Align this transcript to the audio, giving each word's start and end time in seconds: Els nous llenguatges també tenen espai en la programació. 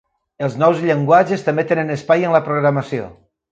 Els 0.45 0.55
nous 0.63 0.81
llenguatges 0.85 1.45
també 1.49 1.67
tenen 1.73 1.99
espai 1.99 2.27
en 2.31 2.35
la 2.39 2.43
programació. 2.51 3.09